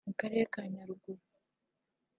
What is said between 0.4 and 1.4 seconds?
ka Nyaruguru